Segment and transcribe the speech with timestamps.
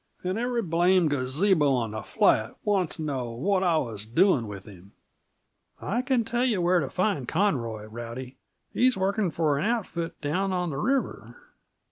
[0.23, 4.65] And every blame' gazabo on the flat wanted to know what I was doing with
[4.65, 4.93] him!"
[5.79, 8.39] "I can tell yuh where t' find Conroy, Rowdy.
[8.73, 11.37] He's working for an outfit down on the river.